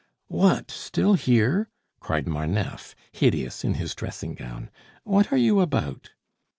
"What, 0.29 0.71
still 0.71 1.13
here!" 1.13 1.69
cried 1.99 2.27
Marneffe, 2.27 2.95
hideous 3.11 3.63
in 3.63 3.75
his 3.75 3.93
dressing 3.93 4.33
gown. 4.33 4.71
"What 5.03 5.31
are 5.31 5.37
you 5.37 5.59
about?" 5.59 6.09